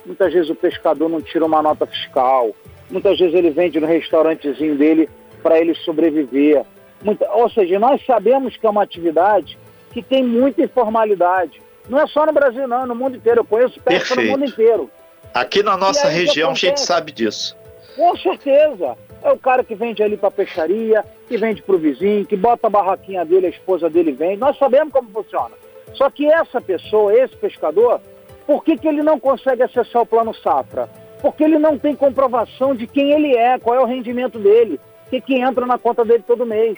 Muitas 0.06 0.34
vezes 0.34 0.50
o 0.50 0.56
pescador 0.56 1.08
não 1.08 1.22
tira 1.22 1.46
uma 1.46 1.62
nota 1.62 1.86
fiscal. 1.86 2.52
Muitas 2.90 3.20
vezes 3.20 3.36
ele 3.36 3.52
vende 3.52 3.80
no 3.80 3.88
restaurantezinho 3.88 4.76
dele 4.76 5.08
para 5.42 5.60
ele 5.60 5.76
sobreviver. 5.76 6.66
Muita, 7.04 7.30
ou 7.34 7.50
seja, 7.50 7.80
nós 7.80 8.04
sabemos 8.06 8.56
que 8.56 8.66
é 8.66 8.70
uma 8.70 8.84
atividade 8.84 9.58
que 9.92 10.02
tem 10.02 10.24
muita 10.24 10.64
informalidade. 10.64 11.62
Não 11.90 12.00
é 12.00 12.08
só 12.08 12.26
no 12.26 12.32
Brasil, 12.32 12.68
não, 12.68 12.84
é 12.84 12.86
no 12.86 12.96
mundo 12.96 13.18
inteiro. 13.18 13.42
Eu 13.42 13.46
conheço 13.46 13.80
pesca 13.82 14.16
no 14.16 14.24
mundo 14.24 14.46
inteiro. 14.46 14.90
Aqui 15.34 15.62
na 15.62 15.76
nossa 15.76 16.08
região 16.08 16.52
a 16.52 16.56
gente 16.56 16.80
sabe 16.80 17.12
disso. 17.12 17.58
Com 17.96 18.16
certeza. 18.18 18.98
É 19.22 19.32
o 19.32 19.38
cara 19.38 19.64
que 19.64 19.74
vende 19.74 20.04
ali 20.04 20.18
para 20.18 20.32
peixaria, 20.32 21.04
que 21.28 21.38
vende 21.38 21.62
para 21.62 21.76
o 21.76 21.80
vizinho, 21.80 22.26
que 22.26 22.36
bota 22.36 22.68
a 22.68 22.70
barraquinha 22.70 23.24
dele, 23.24 23.48
a 23.48 23.50
esposa 23.50 23.90
dele 23.90 24.12
vende. 24.12 24.38
Nós 24.38 24.58
sabemos 24.58 24.92
como 24.92 25.10
funciona. 25.10 25.56
Só 25.94 26.10
que 26.10 26.28
essa 26.28 26.60
pessoa, 26.60 27.16
esse 27.18 27.36
pescador, 27.36 28.02
por 28.46 28.64
que, 28.64 28.78
que 28.78 28.88
ele 28.88 29.02
não 29.02 29.20
consegue 29.20 29.64
acessar 29.64 30.02
o 30.02 30.06
plano 30.06 30.34
safra? 30.34 30.90
Porque 31.22 31.44
ele 31.44 31.58
não 31.58 31.78
tem 31.78 31.96
comprovação 31.96 32.76
de 32.76 32.86
quem 32.86 33.12
ele 33.12 33.36
é, 33.38 33.58
qual 33.58 33.78
é 33.78 33.80
o 33.80 33.86
rendimento 33.86 34.38
dele, 34.38 34.80
que, 35.14 35.22
que 35.22 35.36
entra 35.36 35.66
na 35.66 35.78
conta 35.78 36.04
dele 36.04 36.24
todo 36.26 36.46
mês. 36.46 36.78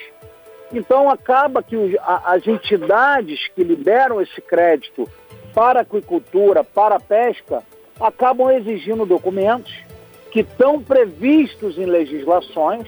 Então 0.73 1.09
acaba 1.09 1.63
que 1.63 1.97
as 2.03 2.45
entidades 2.47 3.47
que 3.55 3.63
liberam 3.63 4.19
esse 4.19 4.41
crédito 4.41 5.07
para 5.53 5.79
a 5.79 5.81
aquicultura, 5.83 6.63
para 6.63 6.95
a 6.95 6.99
pesca, 6.99 7.63
acabam 7.99 8.51
exigindo 8.51 9.05
documentos 9.05 9.73
que 10.31 10.41
estão 10.41 10.81
previstos 10.81 11.77
em 11.77 11.85
legislações 11.85 12.87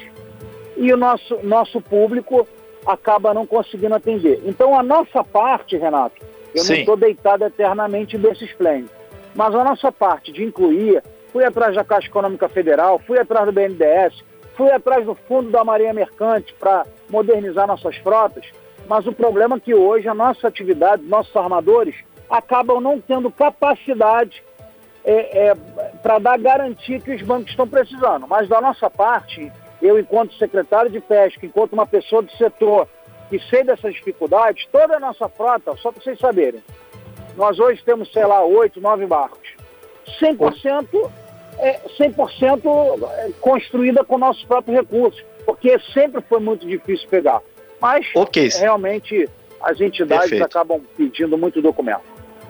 e 0.76 0.92
o 0.92 0.98
nosso, 0.98 1.40
nosso 1.44 1.80
público 1.80 2.46
acaba 2.86 3.34
não 3.34 3.46
conseguindo 3.46 3.96
atender. 3.96 4.42
Então 4.46 4.78
a 4.78 4.84
nossa 4.84 5.24
parte, 5.24 5.78
Renato, 5.78 6.22
eu 6.54 6.64
Sim. 6.64 6.74
não 6.74 6.80
estou 6.80 6.98
deitado 6.98 7.46
eternamente 7.46 8.18
desses 8.18 8.52
planos, 8.54 8.90
mas 9.34 9.56
a 9.56 9.64
nossa 9.64 9.92
parte 9.92 10.32
de 10.32 10.44
incluir, 10.44 11.02
fui 11.32 11.46
atrás 11.46 11.76
da 11.76 11.86
Caixa 11.86 12.08
Econômica 12.08 12.50
Federal, 12.50 13.00
fui 13.00 13.18
atrás 13.18 13.46
do 13.46 13.54
BNDES, 13.54 14.24
fui 14.58 14.72
atrás 14.72 15.06
do 15.06 15.14
fundo 15.14 15.52
da 15.52 15.64
Marinha 15.64 15.94
Mercante 15.94 16.54
para 16.60 16.86
modernizar 17.10 17.68
nossas 17.68 17.96
frotas, 17.98 18.46
mas 18.88 19.06
o 19.06 19.14
problema 19.14 19.58
é 19.58 19.60
que 19.60 19.76
hoje 19.76 20.10
a 20.10 20.16
nossa 20.16 20.48
atividade, 20.48 21.04
nossos 21.04 21.36
armadores, 21.36 21.96
acabam 22.30 22.82
não 22.82 23.00
tendo 23.00 23.32
capacidade 23.32 24.44
é, 25.06 25.50
é, 25.50 25.56
para 26.02 26.20
dar 26.20 26.38
garantia 26.40 27.00
que 27.00 27.14
os 27.14 27.22
bancos 27.22 27.52
estão 27.52 27.68
precisando. 27.68 28.28
Mas 28.28 28.50
da 28.50 28.60
nossa 28.60 28.90
parte, 28.90 29.52
eu, 29.82 30.00
enquanto 30.00 30.34
secretário 30.34 30.90
de 30.90 31.00
pesca, 31.00 31.46
enquanto 31.46 31.74
uma 31.74 31.86
pessoa 31.86 32.22
do 32.22 32.32
setor 32.32 32.88
que 33.30 33.40
sei 33.50 33.64
dessas 33.64 33.94
dificuldades, 33.94 34.66
toda 34.72 34.98
a 34.98 35.00
nossa 35.00 35.30
frota, 35.30 35.76
só 35.78 35.92
para 35.92 36.02
vocês 36.02 36.18
saberem, 36.18 36.64
nós 37.36 37.60
hoje 37.60 37.84
temos, 37.84 38.12
sei 38.12 38.26
lá, 38.26 38.44
oito, 38.44 38.82
nove 38.82 39.06
barcos. 39.06 39.56
100% 40.20 41.12
é 41.60 41.80
100% 42.00 43.10
é, 43.12 43.32
construída 43.42 44.04
com 44.04 44.18
nossos 44.18 44.44
próprios 44.44 44.78
recursos, 44.78 45.24
porque 45.46 45.80
sempre 45.94 46.22
foi 46.28 46.40
muito 46.40 46.68
difícil 46.68 47.08
pegar. 47.10 47.42
Mas 47.82 48.06
okay. 48.16 48.50
realmente 48.50 49.30
as 49.62 49.80
entidades 49.80 50.30
Perfeito. 50.30 50.46
acabam 50.46 50.82
pedindo 50.96 51.38
muito 51.38 51.62
documento. 51.62 52.02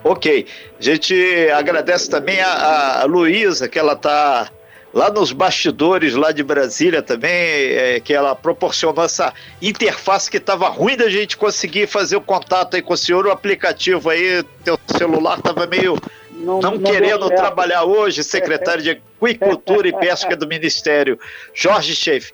Ok. 0.03 0.45
A 0.79 0.83
gente 0.83 1.15
agradece 1.51 2.09
também 2.09 2.39
a, 2.39 3.01
a 3.01 3.05
Luísa, 3.05 3.67
que 3.67 3.79
ela 3.79 3.93
está 3.93 4.49
lá 4.93 5.09
nos 5.11 5.31
bastidores 5.31 6.15
lá 6.15 6.31
de 6.31 6.43
Brasília 6.43 7.01
também, 7.01 7.31
é, 7.31 7.99
que 7.99 8.13
ela 8.13 8.35
proporcionou 8.35 9.03
essa 9.03 9.33
interface 9.61 10.29
que 10.29 10.37
estava 10.37 10.67
ruim 10.69 10.95
da 10.95 11.09
gente 11.09 11.35
conseguir 11.35 11.87
fazer 11.87 12.15
o 12.15 12.21
contato 12.21 12.75
aí 12.75 12.81
com 12.81 12.93
o 12.93 12.97
senhor, 12.97 13.25
o 13.25 13.31
aplicativo 13.31 14.09
aí, 14.09 14.43
teu 14.63 14.79
celular 14.97 15.37
estava 15.39 15.67
meio 15.67 15.97
não, 16.37 16.59
não, 16.59 16.71
não 16.71 16.79
querendo 16.79 17.29
trabalhar 17.29 17.83
hoje, 17.83 18.23
secretário 18.23 18.83
de 18.83 19.01
Agricultura 19.21 19.87
e 19.87 19.93
Pesca 19.93 20.35
do 20.35 20.47
Ministério, 20.47 21.19
Jorge 21.53 21.95
Schaeff. 21.95 22.31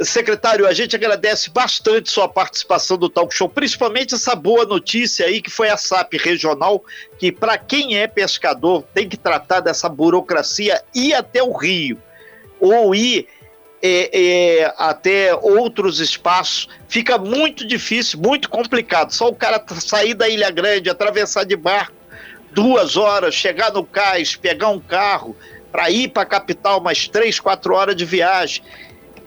Secretário, 0.00 0.66
a 0.66 0.72
gente 0.72 0.96
agradece 0.96 1.50
bastante 1.50 2.10
sua 2.10 2.28
participação 2.28 2.98
do 2.98 3.08
Talk 3.08 3.32
Show, 3.32 3.48
principalmente 3.48 4.14
essa 4.14 4.34
boa 4.34 4.64
notícia 4.64 5.26
aí 5.26 5.40
que 5.40 5.50
foi 5.50 5.68
a 5.68 5.76
SAP 5.76 6.14
regional, 6.14 6.84
que 7.16 7.30
para 7.30 7.56
quem 7.56 7.96
é 7.96 8.08
pescador 8.08 8.82
tem 8.92 9.08
que 9.08 9.16
tratar 9.16 9.60
dessa 9.60 9.88
burocracia 9.88 10.82
ir 10.92 11.14
até 11.14 11.42
o 11.44 11.52
Rio 11.52 11.96
ou 12.58 12.92
ir 12.92 13.28
é, 13.80 14.62
é, 14.62 14.74
até 14.78 15.34
outros 15.34 16.00
espaços, 16.00 16.68
fica 16.88 17.18
muito 17.18 17.66
difícil, 17.66 18.18
muito 18.18 18.48
complicado. 18.48 19.12
Só 19.12 19.28
o 19.28 19.34
cara 19.34 19.62
sair 19.78 20.14
da 20.14 20.28
Ilha 20.28 20.50
Grande, 20.50 20.90
atravessar 20.90 21.44
de 21.44 21.54
barco 21.54 21.94
duas 22.54 22.96
horas, 22.96 23.34
chegar 23.34 23.72
no 23.72 23.84
cais, 23.84 24.36
pegar 24.36 24.68
um 24.68 24.80
carro, 24.80 25.36
para 25.72 25.90
ir 25.90 26.08
para 26.08 26.22
a 26.22 26.26
capital 26.26 26.80
mais 26.80 27.08
três, 27.08 27.40
quatro 27.40 27.74
horas 27.74 27.96
de 27.96 28.04
viagem 28.04 28.62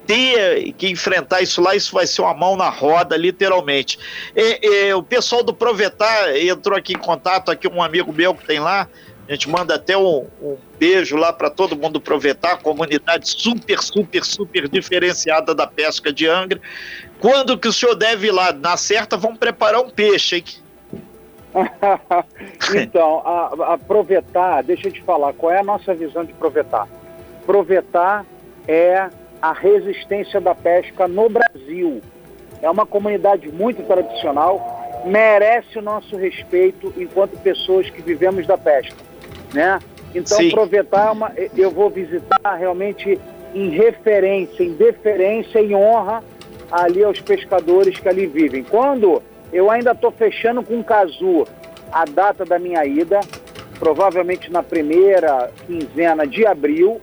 ter 0.06 0.72
que 0.78 0.88
enfrentar 0.88 1.42
isso 1.42 1.62
lá, 1.62 1.76
isso 1.76 1.94
vai 1.94 2.08
ser 2.08 2.22
uma 2.22 2.34
mão 2.34 2.56
na 2.56 2.70
roda, 2.70 3.18
literalmente. 3.18 4.00
E, 4.34 4.60
e, 4.66 4.94
o 4.94 5.04
pessoal 5.04 5.44
do 5.44 5.54
Provetar 5.54 6.34
entrou 6.38 6.78
aqui 6.78 6.94
em 6.94 6.98
contato, 6.98 7.52
aqui 7.52 7.68
um 7.68 7.84
amigo 7.84 8.14
meu 8.14 8.34
que 8.34 8.48
tem 8.48 8.58
lá, 8.58 8.88
a 9.28 9.34
gente 9.34 9.50
manda 9.50 9.76
até 9.76 9.98
um, 9.98 10.26
um 10.42 10.58
beijo 10.80 11.18
lá 11.18 11.34
para 11.34 11.50
todo 11.50 11.76
mundo 11.76 11.98
aproveitar, 11.98 12.56
comunidade 12.62 13.30
super, 13.30 13.84
super, 13.84 14.24
super 14.24 14.70
diferenciada 14.70 15.54
da 15.54 15.68
pesca 15.68 16.14
de 16.14 16.26
Angra. 16.26 16.62
Quando 17.20 17.58
que 17.58 17.68
o 17.68 17.74
senhor 17.74 17.94
deve 17.94 18.28
ir 18.28 18.32
lá? 18.32 18.54
Na 18.54 18.78
certa, 18.78 19.18
vamos 19.18 19.38
preparar 19.38 19.82
um 19.82 19.90
peixe, 19.90 20.38
hein? 20.38 20.46
então, 22.75 23.22
aproveitar, 23.63 24.62
deixa 24.63 24.88
eu 24.88 24.92
te 24.92 25.01
falar, 25.01 25.34
qual 25.34 25.51
é 25.51 25.60
a 25.60 25.63
nossa 25.63 25.94
visão 25.94 26.24
de 26.24 26.32
aproveitar? 26.32 26.88
Aproveitar 27.44 28.25
é 28.68 29.10
a 29.42 29.54
resistência 29.54 30.42
da 30.42 30.54
pesca 30.54 31.08
no 31.08 31.30
Brasil. 31.30 32.01
É 32.62 32.70
uma 32.70 32.86
comunidade 32.86 33.51
muito 33.51 33.84
tradicional, 33.84 35.01
merece 35.06 35.77
o 35.77 35.82
nosso 35.82 36.16
respeito 36.18 36.94
enquanto 36.98 37.39
pessoas 37.39 37.89
que 37.89 38.01
vivemos 38.01 38.46
da 38.46 38.58
pesca, 38.58 38.96
né? 39.54 39.80
Então, 40.13 40.38
Sim. 40.38 40.50
aproveitar, 40.50 41.12
uma, 41.12 41.32
eu 41.56 41.70
vou 41.70 41.89
visitar 41.89 42.56
realmente 42.56 43.20
em 43.54 43.70
referência, 43.70 44.63
em 44.63 44.74
deferência, 44.74 45.60
em 45.60 45.75
honra 45.75 46.24
ali 46.72 47.04
aos 47.04 47.22
pescadores 47.22 48.00
que 48.00 48.10
ali 48.10 48.25
vivem. 48.25 48.63
Quando 48.63 49.22
eu 49.51 49.70
ainda 49.72 49.92
estou 49.92 50.12
fechando 50.12 50.63
com 50.63 50.80
o 50.80 50.84
Cazu 50.84 51.46
a 51.92 52.06
data 52.06 52.44
da 52.44 52.60
minha 52.60 52.86
ida, 52.86 53.20
provavelmente 53.80 54.51
na 54.51 54.62
primeira 54.62 55.51
quinzena 55.66 56.27
de 56.27 56.46
abril, 56.46 57.01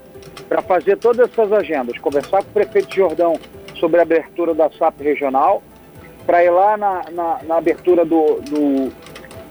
para 0.49 0.61
fazer 0.63 0.99
todas 0.99 1.31
essas 1.31 1.53
agendas, 1.53 1.99
conversar 1.99 2.43
com 2.43 2.51
o 2.51 2.53
prefeito 2.53 2.89
de 2.89 2.97
Jordão 2.97 3.39
sobre 3.79 3.99
a 3.99 4.03
abertura 4.03 4.55
da 4.55 4.71
SAP 4.71 5.01
regional, 5.01 5.63
para 6.27 6.45
ir 6.45 6.51
lá 6.51 6.77
na, 6.77 7.05
na, 7.11 7.41
na 7.45 7.57
abertura 7.57 8.05
do, 8.05 8.41
do, 8.41 8.93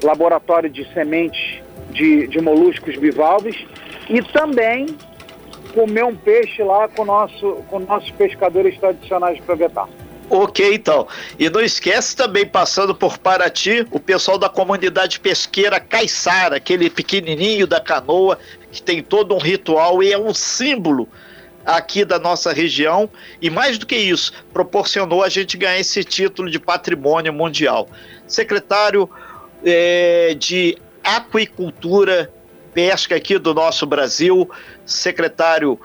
laboratório 0.04 0.70
de 0.70 0.86
sementes 0.94 1.62
de, 1.92 2.28
de 2.28 2.42
moluscos 2.42 2.98
bivalves 2.98 3.66
e 4.10 4.22
também 4.22 4.88
comer 5.74 6.04
um 6.04 6.16
peixe 6.16 6.62
lá 6.62 6.88
com, 6.88 7.06
nosso, 7.06 7.64
com 7.70 7.80
nossos 7.80 8.12
pescadores 8.12 8.78
tradicionais 8.78 9.38
de 9.38 9.44
Provetar. 9.44 9.88
Ok, 10.30 10.74
então. 10.74 11.08
E 11.38 11.50
não 11.50 11.62
esquece 11.62 12.16
também, 12.16 12.46
passando 12.46 12.96
por 12.96 13.18
Paraty, 13.18 13.86
o 13.92 14.00
pessoal 14.00 14.38
da 14.38 14.50
comunidade 14.50 15.20
pesqueira 15.20 15.80
Caiçara, 15.80 16.58
aquele 16.58 16.90
pequenininho 16.90 17.68
da 17.68 17.80
canoa, 17.80 18.40
que 18.72 18.82
tem 18.82 19.04
todo 19.04 19.36
um 19.36 19.40
ritual 19.40 20.02
e 20.02 20.12
é 20.12 20.18
um 20.18 20.34
símbolo 20.34 21.08
aqui 21.66 22.04
da 22.04 22.18
nossa 22.20 22.52
região. 22.52 23.10
E 23.42 23.50
mais 23.50 23.78
do 23.78 23.86
que 23.86 23.96
isso, 23.96 24.34
proporcionou 24.52 25.24
a 25.24 25.30
gente 25.30 25.58
ganhar 25.58 25.80
esse 25.80 26.04
título 26.04 26.50
de 26.50 26.60
patrimônio 26.60 27.34
mundial. 27.34 27.88
Secretário 28.28 29.10
é, 29.64 30.36
de 30.38 30.78
Aquicultura, 31.04 32.32
Pesca 32.74 33.16
aqui 33.16 33.38
do 33.38 33.54
nosso 33.54 33.86
Brasil, 33.86 34.50
secretário 34.84 35.80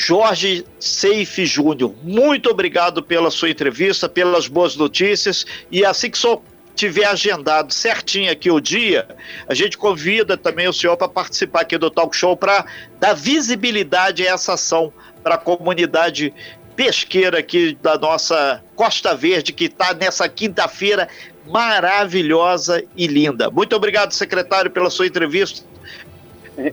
Jorge 0.00 0.64
Seife 0.78 1.44
Júnior, 1.44 1.94
muito 2.02 2.48
obrigado 2.48 3.02
pela 3.02 3.30
sua 3.30 3.50
entrevista, 3.50 4.08
pelas 4.08 4.48
boas 4.48 4.74
notícias 4.74 5.44
e 5.70 5.84
assim 5.84 6.10
que 6.10 6.16
só 6.16 6.40
tiver 6.74 7.04
agendado 7.04 7.70
certinho 7.70 8.32
aqui 8.32 8.50
o 8.50 8.60
dia, 8.60 9.06
a 9.46 9.52
gente 9.52 9.76
convida 9.76 10.38
também 10.38 10.66
o 10.66 10.72
senhor 10.72 10.96
para 10.96 11.06
participar 11.06 11.60
aqui 11.60 11.76
do 11.76 11.90
talk 11.90 12.16
show 12.16 12.34
para 12.34 12.64
dar 12.98 13.12
visibilidade 13.12 14.26
a 14.26 14.32
essa 14.32 14.54
ação 14.54 14.90
para 15.22 15.34
a 15.34 15.38
comunidade 15.38 16.32
pesqueira 16.74 17.40
aqui 17.40 17.76
da 17.82 17.98
nossa 17.98 18.64
Costa 18.74 19.14
Verde, 19.14 19.52
que 19.52 19.66
está 19.66 19.92
nessa 19.92 20.26
quinta-feira 20.30 21.10
maravilhosa 21.46 22.82
e 22.96 23.06
linda. 23.06 23.50
Muito 23.50 23.76
obrigado, 23.76 24.12
secretário, 24.12 24.70
pela 24.70 24.88
sua 24.88 25.06
entrevista. 25.06 25.62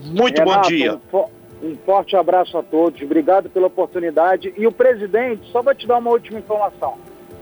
Muito 0.06 0.40
Renato, 0.40 0.62
bom 0.62 0.68
dia. 0.70 1.02
Um 1.62 1.76
forte 1.86 2.16
abraço 2.16 2.58
a 2.58 2.64
todos, 2.64 3.02
obrigado 3.02 3.50
pela 3.50 3.68
oportunidade. 3.68 4.54
E 4.58 4.68
o 4.68 4.72
presidente, 4.72 5.50
só 5.52 5.62
vou 5.62 5.74
te 5.74 5.88
dar 5.88 5.98
uma 5.98 6.12
última 6.12 6.40
informação. 6.40 6.96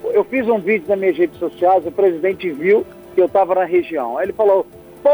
Eu 0.04 0.24
fiz 0.24 0.48
um 0.48 0.60
vídeo 0.60 0.88
nas 0.88 1.00
minhas 1.00 1.18
redes 1.18 1.38
sociais, 1.40 1.86
o 1.86 1.92
presidente 1.92 2.50
viu 2.52 2.86
que 3.14 3.22
eu 3.22 3.26
estava 3.26 3.56
na 3.56 3.66
região. 3.66 4.18
Aí 4.18 4.26
ele 4.26 4.34
falou: 4.34 4.66
Pô, 5.04 5.10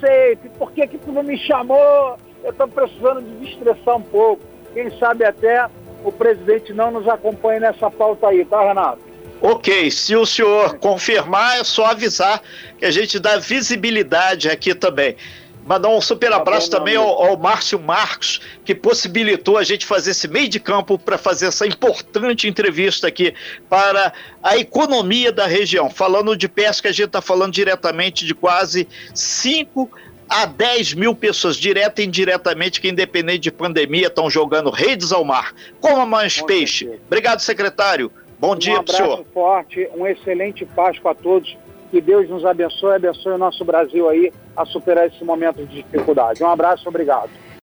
Seif, 0.00 0.48
por 0.58 0.72
que, 0.72 0.86
que 0.86 0.98
tu 0.98 1.12
não 1.12 1.22
me 1.22 1.38
chamou? 1.38 2.16
Eu 2.44 2.50
estou 2.50 2.68
precisando 2.68 3.22
de 3.22 3.46
destressar 3.46 3.96
um 3.96 4.02
pouco. 4.02 4.42
Quem 4.74 4.90
sabe 4.98 5.24
até 5.24 5.68
o 6.04 6.10
presidente 6.10 6.72
não 6.72 6.90
nos 6.90 7.06
acompanha 7.08 7.60
nessa 7.60 7.90
pauta 7.90 8.28
aí, 8.28 8.44
tá, 8.44 8.62
Renato? 8.62 9.00
Ok, 9.40 9.90
se 9.90 10.14
o 10.14 10.24
senhor 10.24 10.78
confirmar, 10.78 11.58
é 11.60 11.64
só 11.64 11.86
avisar 11.86 12.40
que 12.78 12.84
a 12.84 12.90
gente 12.90 13.18
dá 13.18 13.38
visibilidade 13.38 14.48
aqui 14.48 14.74
também. 14.74 15.16
Mandar 15.64 15.88
um 15.88 16.00
super 16.00 16.30
tá 16.30 16.36
abraço 16.36 16.70
bom, 16.70 16.78
também 16.78 16.96
ao, 16.96 17.06
ao, 17.06 17.36
Márcio 17.36 17.78
Marcos, 17.78 18.40
que 18.64 18.74
possibilitou 18.74 19.56
a 19.56 19.62
gente 19.62 19.86
fazer 19.86 20.10
esse 20.10 20.26
meio 20.26 20.48
de 20.48 20.58
campo 20.58 20.98
para 20.98 21.16
fazer 21.16 21.46
essa 21.46 21.66
importante 21.66 22.48
entrevista 22.48 23.06
aqui 23.06 23.32
para 23.68 24.12
a 24.42 24.56
economia 24.56 25.30
da 25.30 25.46
região. 25.46 25.88
Falando 25.88 26.36
de 26.36 26.48
pesca, 26.48 26.88
a 26.88 26.92
gente 26.92 27.06
está 27.06 27.22
falando 27.22 27.52
diretamente 27.52 28.26
de 28.26 28.34
quase 28.34 28.88
5 29.14 29.88
a 30.28 30.46
10 30.46 30.94
mil 30.94 31.14
pessoas, 31.14 31.56
direta 31.56 32.02
e 32.02 32.06
indiretamente, 32.06 32.80
que 32.80 32.88
independente 32.88 33.40
de 33.40 33.52
pandemia, 33.52 34.08
estão 34.08 34.28
jogando 34.28 34.70
redes 34.70 35.12
ao 35.12 35.24
mar. 35.24 35.54
Coma 35.80 36.06
mais 36.06 36.40
peixe. 36.40 36.90
Obrigado, 37.06 37.40
secretário. 37.40 38.10
Bom 38.38 38.54
um 38.54 38.58
dia 38.58 38.82
para 38.82 38.92
o 38.92 38.96
senhor. 38.96 39.08
Um 39.10 39.12
abraço 39.12 39.30
forte, 39.32 39.88
um 39.94 40.06
excelente 40.06 40.64
Páscoa 40.64 41.12
a 41.12 41.14
todos 41.14 41.56
que 41.92 42.00
Deus 42.00 42.26
nos 42.26 42.42
abençoe, 42.42 42.94
abençoe 42.94 43.34
o 43.34 43.38
nosso 43.38 43.62
Brasil 43.66 44.08
aí 44.08 44.32
a 44.56 44.64
superar 44.64 45.06
esse 45.08 45.22
momento 45.22 45.58
de 45.66 45.82
dificuldade. 45.82 46.42
Um 46.42 46.48
abraço, 46.48 46.88
obrigado. 46.88 47.28